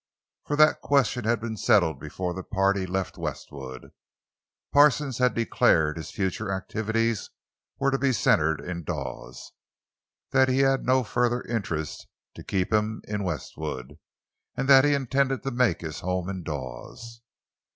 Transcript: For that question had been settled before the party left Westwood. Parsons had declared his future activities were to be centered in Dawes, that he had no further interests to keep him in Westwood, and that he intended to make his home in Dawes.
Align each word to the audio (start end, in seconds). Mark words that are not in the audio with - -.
For 0.47 0.55
that 0.55 0.81
question 0.81 1.25
had 1.25 1.39
been 1.39 1.55
settled 1.55 1.99
before 1.99 2.33
the 2.33 2.41
party 2.41 2.87
left 2.87 3.19
Westwood. 3.19 3.91
Parsons 4.73 5.19
had 5.19 5.35
declared 5.35 5.95
his 5.95 6.09
future 6.09 6.51
activities 6.51 7.29
were 7.77 7.91
to 7.91 7.99
be 7.99 8.11
centered 8.11 8.59
in 8.61 8.83
Dawes, 8.83 9.51
that 10.31 10.49
he 10.49 10.61
had 10.61 10.83
no 10.87 11.03
further 11.03 11.43
interests 11.43 12.07
to 12.33 12.43
keep 12.43 12.73
him 12.73 13.03
in 13.07 13.21
Westwood, 13.23 13.99
and 14.57 14.67
that 14.67 14.85
he 14.85 14.95
intended 14.95 15.43
to 15.43 15.51
make 15.51 15.81
his 15.81 15.99
home 15.99 16.29
in 16.29 16.41
Dawes. 16.41 17.21